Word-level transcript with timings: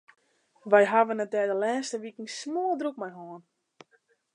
Wy 0.71 0.83
hawwe 0.91 1.13
it 1.23 1.31
der 1.33 1.47
de 1.51 1.55
lêste 1.63 1.97
wiken 2.01 2.27
smoardrok 2.39 2.95
mei 2.99 3.13
hân. 3.17 3.41